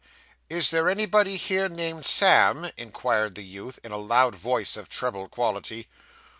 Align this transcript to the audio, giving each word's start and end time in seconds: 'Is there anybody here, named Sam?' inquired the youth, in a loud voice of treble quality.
'Is 0.49 0.71
there 0.71 0.89
anybody 0.89 1.37
here, 1.37 1.69
named 1.69 2.05
Sam?' 2.07 2.71
inquired 2.75 3.35
the 3.35 3.43
youth, 3.45 3.79
in 3.83 3.91
a 3.91 3.97
loud 3.97 4.33
voice 4.33 4.75
of 4.75 4.89
treble 4.89 5.29
quality. 5.29 5.87